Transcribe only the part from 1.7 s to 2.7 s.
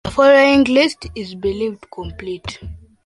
complete.